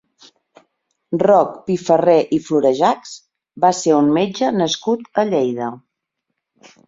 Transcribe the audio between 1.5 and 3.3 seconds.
Pifarré i Florejachs